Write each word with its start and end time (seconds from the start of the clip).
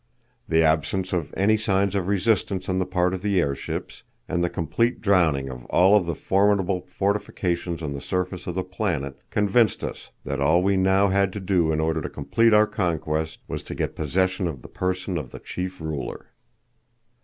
The 0.49 0.63
absence 0.63 1.13
of 1.13 1.31
any 1.37 1.57
signs 1.57 1.93
of 1.93 2.07
resistance 2.07 2.67
on 2.67 2.79
the 2.79 2.87
part 2.87 3.13
of 3.13 3.21
the 3.21 3.39
airships, 3.39 4.01
and 4.27 4.43
the 4.43 4.49
complete 4.49 4.99
drowning 4.99 5.47
of 5.47 5.63
all 5.65 5.95
of 5.95 6.07
the 6.07 6.15
formidable 6.15 6.81
fortifications 6.87 7.83
on 7.83 7.93
the 7.93 8.01
surface 8.01 8.47
of 8.47 8.55
the 8.55 8.63
planet, 8.63 9.19
convinced 9.29 9.83
us 9.83 10.09
that 10.23 10.41
all 10.41 10.63
we 10.63 10.75
now 10.75 11.09
had 11.09 11.31
to 11.33 11.39
do 11.39 11.71
in 11.71 11.79
order 11.79 12.01
to 12.01 12.09
complete 12.09 12.51
our 12.51 12.65
conquest 12.65 13.41
was 13.47 13.61
to 13.61 13.75
get 13.75 13.95
possession 13.95 14.47
of 14.47 14.63
the 14.63 14.67
person 14.67 15.19
of 15.19 15.29
the 15.29 15.37
chief 15.39 15.79
ruler. 15.79 16.25